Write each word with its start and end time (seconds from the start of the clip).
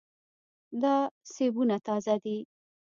دا 0.81 0.95
سیبونه 1.35 1.75
تازه 1.87 2.15
دي. 2.23 2.37